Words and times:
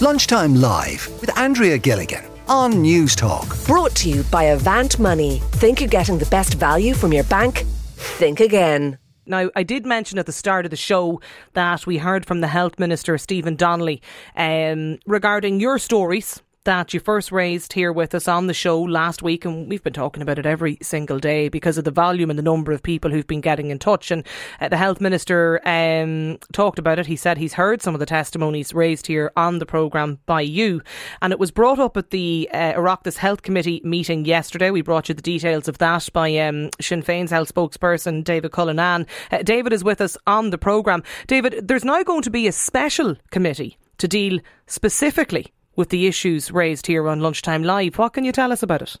Lunchtime 0.00 0.54
Live 0.54 1.08
with 1.20 1.36
Andrea 1.36 1.76
Gilligan 1.76 2.24
on 2.46 2.72
Newstalk. 2.74 3.66
Brought 3.66 3.96
to 3.96 4.08
you 4.08 4.22
by 4.30 4.44
Avant 4.44 4.96
Money. 5.00 5.40
Think 5.54 5.80
you're 5.80 5.88
getting 5.88 6.18
the 6.18 6.26
best 6.26 6.54
value 6.54 6.94
from 6.94 7.12
your 7.12 7.24
bank? 7.24 7.64
Think 7.96 8.38
again. 8.38 8.98
Now, 9.26 9.50
I 9.56 9.64
did 9.64 9.84
mention 9.84 10.20
at 10.20 10.26
the 10.26 10.32
start 10.32 10.64
of 10.64 10.70
the 10.70 10.76
show 10.76 11.20
that 11.54 11.84
we 11.84 11.98
heard 11.98 12.24
from 12.26 12.40
the 12.40 12.46
Health 12.46 12.78
Minister, 12.78 13.18
Stephen 13.18 13.56
Donnelly, 13.56 14.00
um, 14.36 15.00
regarding 15.04 15.58
your 15.58 15.80
stories 15.80 16.42
that 16.68 16.92
you 16.92 17.00
first 17.00 17.32
raised 17.32 17.72
here 17.72 17.90
with 17.90 18.14
us 18.14 18.28
on 18.28 18.46
the 18.46 18.52
show 18.52 18.78
last 18.78 19.22
week, 19.22 19.46
and 19.46 19.70
we've 19.70 19.82
been 19.82 19.94
talking 19.94 20.22
about 20.22 20.38
it 20.38 20.44
every 20.44 20.76
single 20.82 21.18
day 21.18 21.48
because 21.48 21.78
of 21.78 21.84
the 21.84 21.90
volume 21.90 22.28
and 22.28 22.38
the 22.38 22.42
number 22.42 22.72
of 22.72 22.82
people 22.82 23.10
who've 23.10 23.26
been 23.26 23.40
getting 23.40 23.70
in 23.70 23.78
touch. 23.78 24.10
And 24.10 24.22
uh, 24.60 24.68
the 24.68 24.76
health 24.76 25.00
minister 25.00 25.62
um, 25.66 26.36
talked 26.52 26.78
about 26.78 26.98
it. 26.98 27.06
He 27.06 27.16
said 27.16 27.38
he's 27.38 27.54
heard 27.54 27.80
some 27.80 27.94
of 27.94 28.00
the 28.00 28.04
testimonies 28.04 28.74
raised 28.74 29.06
here 29.06 29.32
on 29.34 29.60
the 29.60 29.64
programme 29.64 30.18
by 30.26 30.42
you, 30.42 30.82
and 31.22 31.32
it 31.32 31.38
was 31.38 31.50
brought 31.50 31.78
up 31.78 31.96
at 31.96 32.10
the 32.10 32.50
uh, 32.52 32.98
Health 33.16 33.40
Committee 33.40 33.80
meeting 33.82 34.26
yesterday. 34.26 34.70
We 34.70 34.82
brought 34.82 35.08
you 35.08 35.14
the 35.14 35.22
details 35.22 35.68
of 35.68 35.78
that 35.78 36.10
by 36.12 36.36
um, 36.36 36.68
Sinn 36.82 37.02
Féin's 37.02 37.30
health 37.30 37.54
spokesperson 37.54 38.22
David 38.22 38.52
Cullinane. 38.52 39.06
Uh, 39.32 39.38
David 39.38 39.72
is 39.72 39.84
with 39.84 40.02
us 40.02 40.18
on 40.26 40.50
the 40.50 40.58
programme. 40.58 41.02
David, 41.28 41.66
there's 41.66 41.86
now 41.86 42.02
going 42.02 42.20
to 42.20 42.30
be 42.30 42.46
a 42.46 42.52
special 42.52 43.16
committee 43.30 43.78
to 43.96 44.06
deal 44.06 44.38
specifically 44.66 45.50
with 45.78 45.90
the 45.90 46.08
issues 46.08 46.50
raised 46.50 46.88
here 46.88 47.08
on 47.08 47.20
Lunchtime 47.20 47.62
Live. 47.62 47.98
What 47.98 48.12
can 48.12 48.24
you 48.24 48.32
tell 48.32 48.50
us 48.50 48.64
about 48.64 48.82
it? 48.82 48.96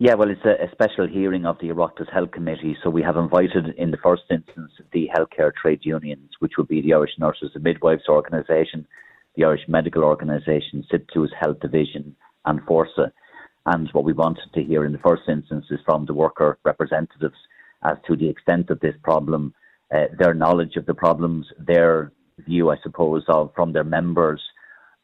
Yeah, 0.00 0.14
well, 0.14 0.28
it's 0.28 0.44
a, 0.44 0.64
a, 0.64 0.70
special 0.72 1.06
hearing 1.06 1.46
of 1.46 1.56
the 1.60 1.68
Oireachtas 1.68 2.12
Health 2.12 2.32
Committee. 2.32 2.76
So 2.82 2.90
we 2.90 3.02
have 3.02 3.16
invited, 3.16 3.68
in 3.78 3.92
the 3.92 3.98
first 3.98 4.24
instance, 4.30 4.72
the 4.92 5.08
healthcare 5.16 5.54
trade 5.54 5.78
unions, 5.84 6.30
which 6.40 6.54
would 6.58 6.66
be 6.66 6.82
the 6.82 6.92
Irish 6.92 7.12
Nurses 7.20 7.52
and 7.54 7.62
Midwives 7.62 8.08
Organisation, 8.08 8.84
the 9.36 9.44
Irish 9.44 9.62
Medical 9.68 10.02
Organisation, 10.02 10.84
SIPTU's 10.90 11.32
Health 11.40 11.60
Division, 11.60 12.16
and 12.44 12.60
FORSA. 12.66 13.12
And 13.64 13.88
what 13.92 14.04
we 14.04 14.12
wanted 14.12 14.52
to 14.54 14.64
hear 14.64 14.84
in 14.84 14.92
the 14.92 14.98
first 14.98 15.22
instance 15.28 15.66
is 15.70 15.78
from 15.86 16.06
the 16.06 16.14
worker 16.14 16.58
representatives 16.64 17.38
as 17.84 17.96
to 18.08 18.16
the 18.16 18.28
extent 18.28 18.70
of 18.70 18.80
this 18.80 18.96
problem, 19.04 19.54
uh, 19.94 20.06
their 20.18 20.34
knowledge 20.34 20.74
of 20.74 20.84
the 20.86 20.94
problems, 20.94 21.46
their 21.58 22.12
view, 22.40 22.70
I 22.70 22.76
suppose, 22.82 23.22
of 23.28 23.52
from 23.54 23.72
their 23.72 23.84
members 23.84 24.42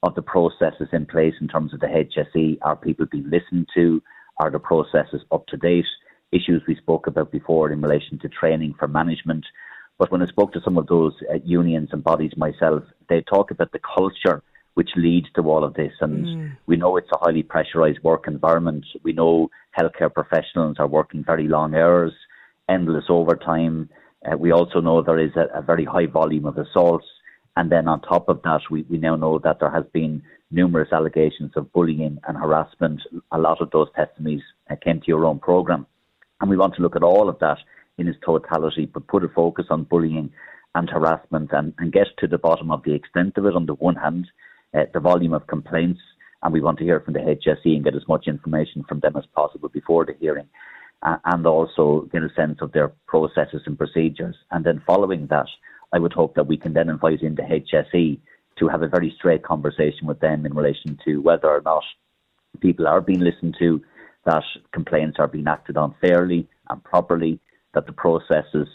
of 0.03 0.15
the 0.15 0.23
processes 0.23 0.89
in 0.93 1.07
place 1.07 1.35
in 1.41 1.49
terms 1.49 1.73
of 1.73 1.81
the 1.81 1.87
HSE? 1.87 2.59
Are 2.63 2.77
people 2.77 3.07
being 3.07 3.31
listened 3.31 3.69
to? 3.75 4.03
Are 4.39 4.51
the 4.51 4.59
processes 4.59 5.23
up 5.31 5.47
to 5.49 5.57
date? 5.57 5.87
Issues 6.33 6.63
we 6.67 6.77
spoke 6.77 7.07
about 7.07 7.31
before 7.31 7.71
in 7.71 7.81
relation 7.83 8.19
to 8.21 8.29
training 8.29 8.75
for 8.79 8.89
management. 8.89 9.45
But 9.99 10.11
when 10.11 10.23
I 10.23 10.27
spoke 10.27 10.53
to 10.55 10.61
some 10.65 10.79
of 10.79 10.87
those 10.87 11.13
uh, 11.31 11.39
unions 11.45 11.91
and 11.93 12.03
bodies 12.03 12.33
myself, 12.37 12.83
they 13.09 13.21
talk 13.23 13.51
about 13.51 13.73
the 13.73 13.81
culture 13.81 14.43
which 14.75 14.91
leads 14.97 15.27
to 15.37 15.43
all 15.43 15.63
of 15.63 15.75
this. 15.75 15.93
And 16.01 16.25
mm. 16.25 16.57
we 16.67 16.77
know 16.77 16.97
it's 16.97 17.11
a 17.13 17.19
highly 17.19 17.43
pressurized 17.43 18.03
work 18.03 18.25
environment. 18.27 18.87
We 19.03 19.13
know 19.13 19.51
healthcare 19.79 20.13
professionals 20.13 20.77
are 20.79 20.87
working 20.87 21.23
very 21.23 21.47
long 21.47 21.75
hours, 21.75 22.13
endless 22.69 23.05
overtime. 23.09 23.91
Uh, 24.25 24.37
we 24.37 24.51
also 24.51 24.81
know 24.81 25.03
there 25.03 25.19
is 25.19 25.33
a, 25.37 25.59
a 25.59 25.63
very 25.63 25.85
high 25.85 26.07
volume 26.07 26.47
of 26.47 26.57
assaults 26.57 27.07
and 27.57 27.71
then 27.71 27.87
on 27.87 28.01
top 28.01 28.29
of 28.29 28.43
that, 28.43 28.63
we, 28.71 28.83
we 28.89 28.99
now 28.99 29.17
know 29.17 29.39
that 29.39 29.61
there 29.61 29.71
has 29.71 29.85
been 29.93 30.23
numerous 30.51 30.93
allegations 30.93 31.53
of 31.57 31.73
bullying 31.73 32.19
and 32.27 32.37
harassment. 32.37 33.01
A 33.31 33.39
lot 33.39 33.61
of 33.61 33.71
those 33.71 33.89
testimonies 33.95 34.43
uh, 34.71 34.77
came 34.83 35.01
to 35.01 35.07
your 35.07 35.25
own 35.27 35.39
programme. 35.39 35.87
And 36.41 36.49
we 36.49 36.57
want 36.57 36.75
to 36.77 36.83
look 36.83 36.97
at 36.97 37.03
all 37.03 37.29
of 37.29 37.39
that 37.41 37.59
in 37.99 38.09
its 38.09 38.19
totality, 38.25 38.87
but 38.87 39.07
put 39.07 39.25
a 39.25 39.29
focus 39.29 39.67
on 39.71 39.85
bullying 39.85 40.33
and 40.75 40.89
harassment 40.89 41.51
and, 41.53 41.75
and 41.79 41.93
get 41.93 42.07
to 42.19 42.27
the 42.27 42.39
bottom 42.39 42.71
of 42.71 42.83
the 42.85 42.95
extent 42.95 43.37
of 43.37 43.45
it 43.45 43.55
on 43.55 43.67
the 43.67 43.75
one 43.75 43.97
hand, 43.97 44.27
uh, 44.75 44.85
the 44.95 45.01
volume 45.01 45.35
of 45.35 45.47
complaints, 45.47 46.01
and 46.43 46.53
we 46.53 46.61
want 46.63 46.79
to 46.79 46.85
hear 46.85 47.01
from 47.01 47.15
the 47.15 47.21
HSE 47.21 47.77
and 47.77 47.85
get 47.85 47.95
as 47.95 48.09
much 48.09 48.27
information 48.27 48.85
from 48.89 49.01
them 49.01 49.17
as 49.17 49.25
possible 49.37 49.69
before 49.69 50.07
the 50.07 50.17
hearing, 50.19 50.49
uh, 51.03 51.17
and 51.27 51.47
also 51.47 52.09
get 52.13 52.23
a 52.23 52.33
sense 52.35 52.59
of 52.63 52.73
their 52.73 52.89
processes 53.07 53.63
and 53.67 53.77
procedures. 53.77 54.37
And 54.51 54.65
then 54.65 54.83
following 54.87 55.27
that, 55.29 55.47
I 55.93 55.99
would 55.99 56.13
hope 56.13 56.35
that 56.35 56.47
we 56.47 56.57
can 56.57 56.73
then 56.73 56.89
invite 56.89 57.23
in 57.23 57.35
the 57.35 57.43
HSE 57.43 58.19
to 58.59 58.69
have 58.69 58.83
a 58.83 58.89
very 58.89 59.15
straight 59.17 59.43
conversation 59.43 60.07
with 60.07 60.21
them 60.21 60.47
in 60.47 60.55
relation 60.55 60.99
to 61.05 61.19
whether 61.19 61.49
or 61.49 61.63
not 61.63 61.83
people 62.61 62.87
are 62.87 63.01
being 63.01 63.21
listened 63.21 63.57
to, 63.59 63.83
that 64.25 64.45
complaints 64.73 65.17
are 65.19 65.29
being 65.29 65.49
acted 65.49 65.77
on 65.77 65.95
fairly 66.01 66.49
and 66.69 66.83
properly, 66.85 67.41
that 67.75 67.87
the 67.87 67.93
processes 67.93 68.69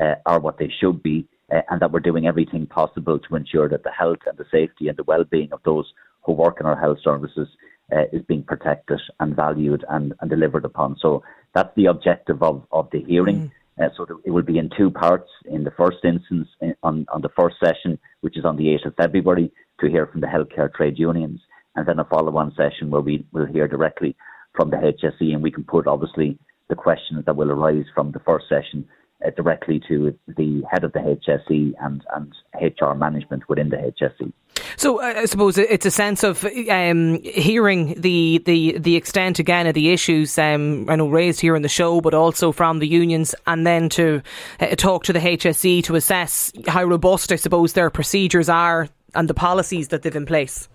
uh, 0.00 0.14
are 0.26 0.40
what 0.40 0.58
they 0.58 0.72
should 0.80 1.02
be, 1.02 1.26
uh, 1.52 1.60
and 1.70 1.80
that 1.80 1.92
we're 1.92 2.00
doing 2.00 2.26
everything 2.26 2.66
possible 2.66 3.18
to 3.18 3.36
ensure 3.36 3.68
that 3.68 3.84
the 3.84 3.90
health 3.90 4.18
and 4.26 4.38
the 4.38 4.46
safety 4.50 4.88
and 4.88 4.96
the 4.96 5.04
well-being 5.04 5.52
of 5.52 5.60
those 5.64 5.92
who 6.22 6.32
work 6.32 6.58
in 6.60 6.66
our 6.66 6.78
health 6.78 6.98
services 7.02 7.48
uh, 7.92 8.04
is 8.12 8.22
being 8.22 8.42
protected 8.42 9.00
and 9.20 9.36
valued 9.36 9.84
and, 9.90 10.14
and, 10.20 10.30
delivered 10.30 10.64
upon. 10.64 10.96
So 11.00 11.22
that's 11.54 11.74
the 11.76 11.86
objective 11.86 12.42
of, 12.42 12.66
of 12.72 12.88
the 12.90 13.02
hearing. 13.02 13.36
Mm. 13.36 13.50
Uh, 13.80 13.88
so 13.96 14.06
it 14.24 14.30
will 14.30 14.42
be 14.42 14.58
in 14.58 14.70
two 14.76 14.90
parts. 14.90 15.28
In 15.46 15.64
the 15.64 15.72
first 15.72 15.98
instance, 16.04 16.48
in, 16.60 16.70
uh, 16.70 16.86
on, 16.86 17.06
on 17.12 17.22
the 17.22 17.30
first 17.36 17.56
session, 17.64 17.98
which 18.20 18.38
is 18.38 18.44
on 18.44 18.56
the 18.56 18.66
8th 18.66 18.86
of 18.86 18.96
February, 18.96 19.52
to 19.80 19.88
hear 19.88 20.06
from 20.06 20.20
the 20.20 20.28
healthcare 20.28 20.72
trade 20.72 20.98
unions, 20.98 21.40
and 21.74 21.86
then 21.86 21.98
a 21.98 22.04
follow-on 22.04 22.54
session 22.54 22.90
where 22.90 23.00
we 23.00 23.26
will 23.32 23.46
hear 23.46 23.66
directly 23.66 24.16
from 24.54 24.70
the 24.70 24.76
HSE, 24.76 25.32
and 25.32 25.42
we 25.42 25.50
can 25.50 25.64
put 25.64 25.88
obviously 25.88 26.38
the 26.68 26.76
questions 26.76 27.24
that 27.26 27.36
will 27.36 27.50
arise 27.50 27.84
from 27.94 28.12
the 28.12 28.20
first 28.20 28.48
session 28.48 28.86
uh, 29.24 29.30
directly 29.36 29.80
to 29.88 30.16
the 30.26 30.62
head 30.70 30.84
of 30.84 30.92
the 30.92 30.98
HSE 31.00 31.72
and, 31.80 32.04
and 32.14 32.32
HR 32.60 32.94
management 32.94 33.48
within 33.48 33.70
the 33.70 33.76
HSE. 33.76 34.32
So 34.76 35.00
uh, 35.00 35.14
I 35.16 35.24
suppose 35.26 35.58
it's 35.58 35.86
a 35.86 35.90
sense 35.90 36.22
of 36.22 36.44
um, 36.70 37.20
hearing 37.22 38.00
the, 38.00 38.42
the 38.44 38.78
the 38.78 38.96
extent 38.96 39.38
again 39.38 39.66
of 39.66 39.74
the 39.74 39.90
issues 39.90 40.38
um, 40.38 40.88
I 40.88 40.96
know 40.96 41.08
raised 41.08 41.40
here 41.40 41.56
in 41.56 41.62
the 41.62 41.68
show, 41.68 42.00
but 42.00 42.14
also 42.14 42.52
from 42.52 42.78
the 42.78 42.88
unions, 42.88 43.34
and 43.46 43.66
then 43.66 43.88
to 43.90 44.22
uh, 44.60 44.66
talk 44.76 45.04
to 45.04 45.12
the 45.12 45.18
HSE 45.18 45.84
to 45.84 45.96
assess 45.96 46.52
how 46.66 46.84
robust 46.84 47.32
I 47.32 47.36
suppose 47.36 47.72
their 47.72 47.90
procedures 47.90 48.48
are 48.48 48.88
and 49.14 49.28
the 49.28 49.34
policies 49.34 49.88
that 49.88 50.02
they've 50.02 50.14
in 50.14 50.26
place. 50.26 50.68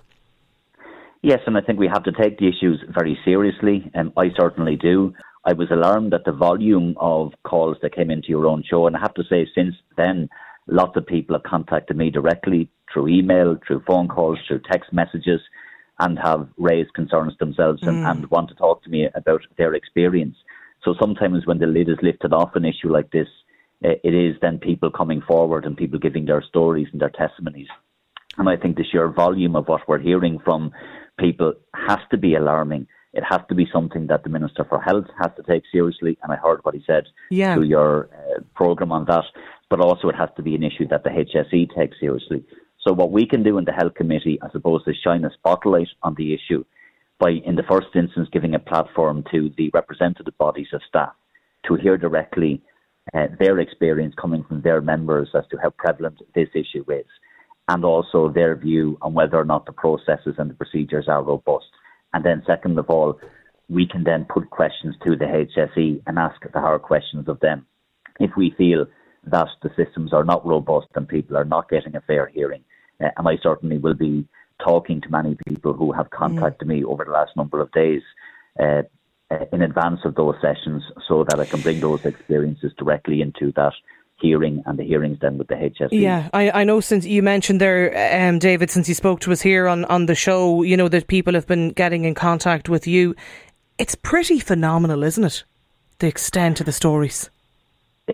Yes, 1.22 1.40
and 1.46 1.58
I 1.58 1.62
think 1.62 1.80
we 1.80 1.88
have 1.88 2.04
to 2.04 2.14
take 2.14 2.38
the 2.40 2.48
issues 2.48 2.82
very 2.88 3.20
seriously, 3.26 3.92
and 3.94 4.14
I 4.16 4.30
certainly 4.40 4.78
do. 4.78 5.14
I 5.46 5.54
was 5.54 5.72
alarmed 5.72 6.14
at 6.14 6.26
the 6.26 6.32
volume 6.32 6.96
of 7.00 7.34
calls 7.44 7.78
that 7.82 7.96
came 7.96 8.12
into 8.12 8.30
your 8.30 8.46
own 8.46 8.64
show, 8.70 8.88
and 8.88 8.96
I 8.96 9.00
have 9.00 9.14
to 9.16 9.24
say, 9.30 9.48
since 9.56 9.76
then, 9.96 10.30
lots 10.68 10.98
of 10.98 11.06
people 11.06 11.36
have 11.36 11.44
contacted 11.44 11.98
me 11.98 12.10
directly 12.10 12.70
through 12.92 13.08
email, 13.08 13.58
through 13.66 13.84
phone 13.88 14.08
calls, 14.08 14.40
through 14.48 14.62
text 14.70 14.92
messages, 14.92 15.42
and 16.00 16.18
have 16.20 16.48
raised 16.58 16.94
concerns 16.94 17.38
themselves 17.40 17.82
and, 17.84 18.04
mm. 18.04 18.10
and 18.10 18.30
want 18.32 18.50
to 18.50 18.56
talk 18.56 18.84
to 18.84 18.90
me 18.90 19.08
about 19.16 19.42
their 19.58 19.74
experience. 19.74 20.36
So 20.84 20.96
sometimes 21.00 21.46
when 21.46 21.60
the 21.60 21.68
lid 21.68 21.90
is 21.90 21.98
lifted 22.02 22.34
off 22.34 22.56
an 22.56 22.66
issue 22.66 22.90
like 22.90 23.12
this, 23.12 23.28
eh, 23.84 23.96
it 24.04 24.14
is 24.14 24.36
then 24.42 24.60
people 24.60 24.92
coming 24.92 25.22
forward 25.22 25.66
and 25.66 25.76
people 25.76 26.00
giving 26.00 26.26
their 26.26 26.42
stories 26.42 26.88
and 26.92 27.02
their 27.02 27.10
testimonies. 27.10 27.68
And 28.38 28.48
I 28.48 28.56
think 28.56 28.78
the 28.78 28.86
sheer 28.90 29.10
volume 29.10 29.56
of 29.56 29.68
what 29.68 29.88
we're 29.88 30.00
hearing 30.00 30.40
from 30.40 30.72
people 31.20 31.54
has 31.76 32.00
to 32.12 32.18
be 32.18 32.36
alarming. 32.36 32.88
It 33.20 33.26
has 33.30 33.42
to 33.50 33.56
be 33.62 33.68
something 33.74 34.08
that 34.08 34.24
the 34.24 34.30
Minister 34.30 34.64
for 34.70 34.80
Health 34.80 35.08
has 35.22 35.32
to 35.36 35.44
take 35.44 35.64
seriously. 35.70 36.18
And 36.24 36.32
I 36.32 36.38
heard 36.38 36.60
what 36.64 36.74
he 36.74 36.82
said 36.88 37.04
yeah. 37.30 37.56
to 37.56 37.64
your 37.64 38.10
uh, 38.14 38.40
programme 38.56 38.94
on 38.94 39.04
that. 39.06 39.26
But 39.70 39.82
also, 39.82 40.08
it 40.08 40.16
has 40.16 40.30
to 40.38 40.42
be 40.42 40.56
an 40.56 40.64
issue 40.64 40.88
that 40.88 41.04
the 41.04 41.10
HSE 41.10 41.76
takes 41.78 42.00
seriously. 42.00 42.46
So, 42.84 42.94
what 42.94 43.12
we 43.12 43.26
can 43.28 43.44
do 43.44 43.58
in 43.58 43.66
the 43.66 43.74
Health 43.74 43.96
Committee, 43.96 44.40
I 44.42 44.50
suppose, 44.52 44.84
is 44.88 44.96
shine 45.04 45.26
a 45.26 45.34
spotlight 45.34 45.90
on 46.02 46.16
the 46.16 46.34
issue 46.34 46.64
by, 47.20 47.32
in 47.46 47.56
the 47.58 47.70
first 47.70 47.90
instance, 47.94 48.30
giving 48.32 48.56
a 48.56 48.60
platform 48.72 49.26
to 49.34 49.52
the 49.58 49.70
representative 49.74 50.38
bodies 50.38 50.70
of 50.72 50.82
staff 50.88 51.12
to 51.68 51.76
hear 51.76 51.98
directly 51.98 52.62
uh, 53.14 53.28
their 53.38 53.60
experience 53.60 54.16
coming 54.20 54.46
from 54.48 54.62
their 54.62 54.82
members 54.82 55.30
as 55.36 55.44
to 55.52 55.58
how 55.62 55.72
prevalent 55.72 56.22
this 56.36 56.50
issue 56.56 56.86
is, 56.90 57.06
and 57.68 57.84
also 57.84 58.30
their 58.30 58.56
view 58.56 58.98
on 59.02 59.14
whether 59.14 59.38
or 59.38 59.46
not 59.46 59.66
the 59.66 59.74
processes 59.74 60.36
and 60.38 60.50
the 60.50 60.56
procedures 60.62 61.10
are 61.10 61.22
robust. 61.22 61.68
And 62.14 62.24
then, 62.24 62.44
second 62.46 62.78
of 62.80 62.90
all, 62.90 63.20
we 63.68 63.88
can 63.88 64.04
then 64.04 64.26
put 64.26 64.50
questions 64.50 64.96
to 65.06 65.16
the 65.16 65.26
HSE 65.26 66.02
and 66.08 66.18
ask 66.18 66.42
the 66.42 66.60
hard 66.60 66.82
questions 66.82 67.28
of 67.28 67.40
them. 67.40 67.66
If 68.20 68.32
we 68.36 68.54
feel 68.58 68.88
that 69.26 69.48
the 69.62 69.70
systems 69.76 70.12
are 70.14 70.24
not 70.24 70.46
robust 70.46 70.88
and 70.96 71.08
people 71.08 71.38
are 71.38 71.46
not 71.46 71.70
getting 71.70 71.96
a 71.96 72.02
fair 72.02 72.28
hearing, 72.28 72.64
uh, 73.02 73.10
and 73.16 73.28
I 73.28 73.38
certainly 73.42 73.78
will 73.78 73.94
be 73.94 74.28
talking 74.64 75.02
to 75.02 75.10
many 75.10 75.38
people 75.48 75.74
who 75.74 75.92
have 75.92 76.10
contacted 76.10 76.68
mm. 76.68 76.72
me 76.72 76.84
over 76.84 77.06
the 77.06 77.12
last 77.12 77.36
number 77.36 77.62
of 77.62 77.72
days 77.72 78.02
uh, 78.60 78.82
uh, 79.32 79.46
in 79.54 79.62
advance 79.62 80.02
of 80.04 80.16
those 80.16 80.36
sessions 80.42 80.84
so 81.08 81.24
that 81.30 81.40
I 81.40 81.46
can 81.46 81.62
bring 81.62 81.80
those 81.80 82.06
experiences 82.06 82.74
directly 82.78 83.22
into 83.22 83.52
that 83.56 83.74
hearing 84.22 84.64
and 84.66 84.78
the 84.78 84.84
hearings 84.84 85.18
then 85.22 85.38
with 85.38 85.48
the 85.48 85.56
HSE. 85.56 85.90
Yeah, 85.92 86.30
I, 86.34 86.52
I 86.52 86.64
know 86.64 86.80
since 86.80 87.06
you 87.06 87.22
mentioned 87.22 87.62
there, 87.62 88.28
um, 88.28 88.40
David, 88.40 88.70
since 88.70 88.88
you 88.88 88.96
spoke 88.96 89.20
to 89.22 89.32
us 89.32 89.42
here 89.42 89.68
on, 89.68 89.86
on 89.86 90.06
the 90.06 90.16
show, 90.16 90.64
you 90.64 90.78
know, 90.78 90.88
that 90.90 91.08
people 91.08 91.34
have 91.34 91.48
been 91.48 91.70
getting 91.70 92.06
in 92.06 92.16
contact 92.16 92.70
with 92.70 92.88
you. 92.88 93.16
It's 93.78 93.96
pretty 93.96 94.40
phenomenal, 94.40 95.04
isn't 95.04 95.24
it? 95.24 95.44
The 96.00 96.08
extent 96.08 96.60
of 96.60 96.66
the 96.66 96.72
stories. 96.72 97.30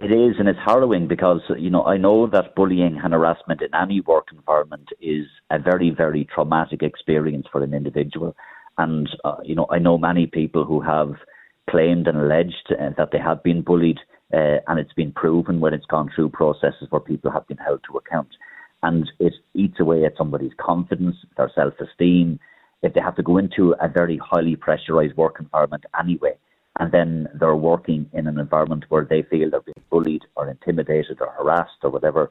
It 0.02 0.12
is, 0.12 0.36
and 0.40 0.50
it's 0.50 0.60
harrowing 0.60 1.07
because 1.07 1.40
you 1.57 1.69
know 1.69 1.86
I 1.86 1.96
know 1.96 2.28
that 2.28 2.54
bullying 2.54 3.00
and 3.02 3.13
harassment 3.13 3.62
in 3.62 3.74
any 3.74 4.02
work 4.02 4.28
environment 4.30 4.90
is 5.00 5.25
a 5.50 5.57
very, 5.57 5.90
very 5.90 6.25
traumatic 6.25 6.84
experience 6.84 7.48
for 7.50 7.63
an 7.63 7.74
individual, 7.74 8.36
and 8.78 9.07
uh, 9.24 9.38
you 9.46 9.56
know 9.56 9.68
I 9.69 9.80
know 9.80 9.98
many 9.98 10.28
people 10.28 10.66
who 10.66 10.81
have 10.81 11.13
claimed 11.69 12.07
and 12.07 12.18
alleged 12.18 12.72
uh, 12.72 12.90
that 12.98 13.12
they 13.12 13.19
have 13.19 13.42
been 13.42 13.62
bullied, 13.62 14.00
uh, 14.33 14.57
and 14.68 14.80
it's 14.80 14.94
been 14.94 15.12
proven 15.12 15.60
when 15.60 15.74
it's 15.74 15.86
gone 15.86 16.12
through 16.16 16.30
processes 16.30 16.88
where 16.89 17.01
people 17.01 17.31
have 17.31 17.48
been 17.48 17.57
held 17.57 17.81
to 17.89 17.98
account, 17.98 18.30
and 18.83 19.12
it 19.19 19.33
eats 19.54 19.80
away 19.80 20.06
at 20.06 20.18
somebody's 20.18 20.54
confidence, 20.57 21.16
their 21.38 21.51
self-esteem, 21.54 22.39
if 22.81 22.94
they 22.94 23.01
have 23.01 23.16
to 23.16 23.24
go 23.24 23.38
into 23.38 23.74
a 23.81 23.88
very 23.88 24.18
highly 24.18 24.56
pressurized 24.56 25.16
work 25.18 25.38
environment 25.39 25.86
anyway 26.00 26.38
and 26.80 26.92
then 26.92 27.27
they're 27.33 27.56
working 27.56 28.10
in 28.13 28.27
an 28.27 28.39
environment 28.39 28.86
where 28.89 29.06
they 29.06 29.22
feel 29.24 29.50
they're 29.50 29.62
being 29.62 29.86
bullied 29.89 30.24
or 30.36 30.50
intimidated 30.50 31.21
or 31.21 31.31
harassed 31.31 31.78
or 31.83 31.89
whatever 31.89 32.30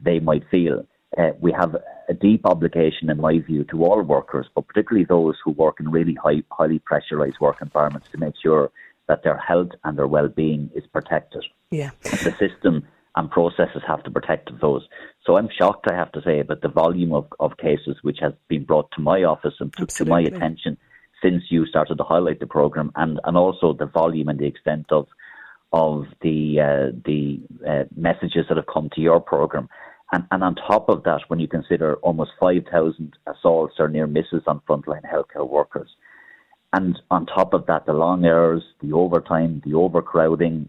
they 0.00 0.18
might 0.18 0.42
feel. 0.50 0.86
Uh, 1.18 1.32
we 1.40 1.52
have 1.52 1.76
a 2.08 2.14
deep 2.14 2.46
obligation, 2.46 3.10
in 3.10 3.20
my 3.20 3.38
view, 3.38 3.64
to 3.64 3.84
all 3.84 4.02
workers, 4.02 4.46
but 4.54 4.66
particularly 4.66 5.04
those 5.04 5.36
who 5.44 5.50
work 5.50 5.78
in 5.78 5.90
really 5.90 6.14
high, 6.14 6.42
highly 6.50 6.78
pressurized 6.78 7.38
work 7.38 7.60
environments, 7.60 8.08
to 8.10 8.18
make 8.18 8.34
sure 8.42 8.70
that 9.12 9.22
their 9.22 9.36
health 9.36 9.72
and 9.84 9.98
their 9.98 10.06
well-being 10.06 10.70
is 10.74 10.84
protected. 10.90 11.44
Yeah, 11.70 11.90
the 12.02 12.34
system 12.38 12.88
and 13.14 13.30
processes 13.30 13.82
have 13.86 14.02
to 14.04 14.10
protect 14.10 14.50
those. 14.62 14.88
So 15.26 15.36
I'm 15.36 15.50
shocked, 15.58 15.86
I 15.90 15.94
have 15.94 16.12
to 16.12 16.22
say, 16.22 16.40
about 16.40 16.62
the 16.62 16.68
volume 16.68 17.12
of, 17.12 17.26
of 17.38 17.58
cases 17.58 17.96
which 18.00 18.20
has 18.22 18.32
been 18.48 18.64
brought 18.64 18.90
to 18.92 19.02
my 19.02 19.22
office 19.24 19.52
and 19.60 19.70
to, 19.74 19.84
to 19.84 20.04
my 20.06 20.22
attention 20.22 20.78
since 21.22 21.42
you 21.50 21.66
started 21.66 21.98
to 21.98 22.04
highlight 22.04 22.40
the 22.40 22.46
program, 22.46 22.90
and 22.96 23.20
and 23.24 23.36
also 23.36 23.74
the 23.74 23.86
volume 23.86 24.28
and 24.28 24.38
the 24.38 24.46
extent 24.46 24.86
of 24.90 25.06
of 25.72 26.06
the 26.22 26.38
uh, 26.60 26.96
the 27.04 27.38
uh, 27.68 27.84
messages 27.94 28.46
that 28.48 28.56
have 28.56 28.72
come 28.72 28.88
to 28.94 29.02
your 29.02 29.20
program. 29.20 29.68
And, 30.14 30.24
and 30.30 30.44
on 30.44 30.54
top 30.56 30.90
of 30.90 31.04
that, 31.04 31.20
when 31.28 31.40
you 31.40 31.48
consider 31.48 31.94
almost 32.02 32.32
5,000 32.38 33.16
assaults 33.26 33.76
or 33.78 33.88
near 33.88 34.06
misses 34.06 34.42
on 34.46 34.60
frontline 34.68 35.10
healthcare 35.10 35.48
workers, 35.48 35.88
and 36.72 36.98
on 37.10 37.26
top 37.26 37.52
of 37.52 37.66
that, 37.66 37.86
the 37.86 37.92
long 37.92 38.24
hours, 38.24 38.62
the 38.80 38.92
overtime, 38.92 39.62
the 39.64 39.74
overcrowding, 39.74 40.68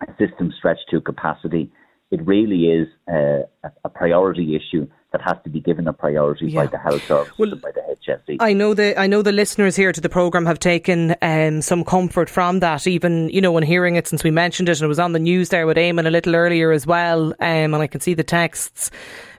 a 0.00 0.06
system 0.16 0.52
stretched 0.56 0.88
to 0.90 1.00
capacity, 1.00 1.70
it 2.10 2.24
really 2.26 2.66
is 2.66 2.88
a, 3.08 3.42
a 3.84 3.88
priority 3.88 4.56
issue 4.56 4.86
that 5.12 5.20
has 5.22 5.36
to 5.42 5.50
be 5.50 5.60
given 5.60 5.88
a 5.88 5.92
priority 5.92 6.46
yeah. 6.46 6.64
by 6.64 6.66
the 6.66 6.78
health 6.78 7.04
service 7.04 7.32
well, 7.36 7.52
and 7.52 7.60
by 7.60 7.70
the 7.72 7.80
HSE. 8.06 8.36
I 8.38 8.52
know 8.52 8.74
the 8.74 8.98
I 8.98 9.08
know 9.08 9.22
the 9.22 9.32
listeners 9.32 9.74
here 9.74 9.92
to 9.92 10.00
the 10.00 10.08
programme 10.08 10.46
have 10.46 10.60
taken 10.60 11.16
um, 11.20 11.62
some 11.62 11.84
comfort 11.84 12.30
from 12.30 12.60
that, 12.60 12.86
even 12.86 13.28
you 13.30 13.40
know, 13.40 13.52
when 13.52 13.64
hearing 13.64 13.96
it 13.96 14.06
since 14.06 14.22
we 14.22 14.30
mentioned 14.30 14.68
it 14.68 14.78
and 14.78 14.84
it 14.84 14.88
was 14.88 15.00
on 15.00 15.12
the 15.12 15.18
news 15.18 15.48
there 15.48 15.66
with 15.66 15.76
Eamon 15.76 16.06
a 16.06 16.10
little 16.10 16.36
earlier 16.36 16.70
as 16.70 16.86
well, 16.86 17.32
um, 17.40 17.74
and 17.74 17.76
I 17.76 17.88
can 17.88 18.00
see 18.00 18.14
the 18.14 18.24
texts 18.24 18.90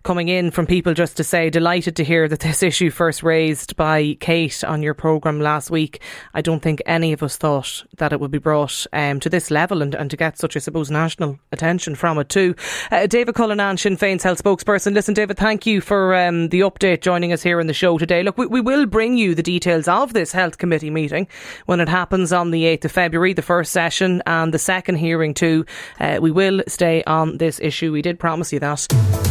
coming 0.04 0.30
in 0.30 0.52
from 0.52 0.66
people 0.66 0.94
just 0.94 1.18
to 1.18 1.24
say, 1.24 1.50
delighted 1.50 1.96
to 1.96 2.04
hear 2.04 2.28
that 2.28 2.40
this 2.40 2.64
issue 2.64 2.90
first 2.90 3.24
raised 3.24 3.76
by 3.76 4.18
Kate 4.20 4.64
on 4.64 4.82
your 4.82 4.94
programme 4.94 5.40
last 5.40 5.70
week. 5.70 6.02
I 6.34 6.42
don't 6.42 6.62
think 6.62 6.82
any 6.86 7.14
of 7.14 7.24
us 7.24 7.38
thought 7.38 7.84
that 7.98 8.14
it 8.14 8.20
would 8.20 8.32
be 8.32 8.38
brought 8.38 8.86
um, 8.94 9.20
to 9.20 9.30
this 9.30 9.52
level 9.52 9.82
and, 9.82 9.94
and 9.94 10.10
to 10.10 10.18
get 10.18 10.38
such, 10.38 10.56
I 10.56 10.60
suppose, 10.60 10.90
national 10.90 11.40
attention 11.52 11.96
from 11.96 12.18
it 12.18 12.30
too. 12.30 12.56
Uh, 12.90 13.08
David 13.08 13.36
Cullinane, 13.36 13.78
Sinn 13.78 13.98
Féin's 13.98 14.24
health 14.24 14.44
spokesperson. 14.44 14.94
Listen, 14.94 15.14
David, 15.14 15.38
thank 15.38 15.66
you 15.66 15.82
for 15.82 16.16
um, 16.16 16.50
the 16.50 16.62
update 16.62 17.02
joining 17.02 17.32
us 17.34 17.44
here 17.44 17.60
in 17.60 17.68
the 17.68 17.74
show 17.74 17.98
today. 17.98 18.24
Look, 18.24 18.38
we, 18.38 18.48
we 18.48 18.62
will 18.62 18.86
bring 18.86 19.18
you 19.18 19.36
the 19.36 19.44
details 19.44 19.88
of 19.88 20.14
this 20.14 20.32
health 20.32 20.58
committee 20.58 20.90
meeting 20.90 21.28
when 21.66 21.80
it 21.80 21.90
happens 21.90 22.34
on 22.34 22.52
the 22.52 22.64
8th 22.64 22.86
of 22.86 22.92
February, 22.92 23.34
the 23.34 23.42
first 23.42 23.72
session 23.72 24.22
and 24.26 24.54
the 24.54 24.60
second 24.60 24.96
hearing 24.96 25.34
too. 25.34 25.66
Uh, 26.00 26.20
we 26.22 26.32
will 26.32 26.62
stay 26.68 27.04
on 27.06 27.38
this 27.38 27.60
issue. 27.60 27.92
We 27.92 28.02
did 28.02 28.20
promise 28.20 28.52
you 28.52 28.60
that. 28.60 29.31